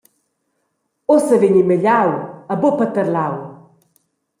«Ussa 1.15 1.35
vegn 1.41 1.59
ei 1.61 1.67
magliau 1.69 2.09
e 2.51 2.53
buca 2.61 2.77
paterlau!» 2.79 3.33